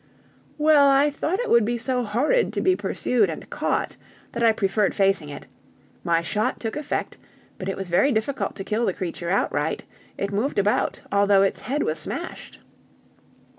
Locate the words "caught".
3.51-3.97